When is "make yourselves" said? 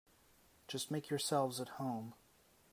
0.89-1.61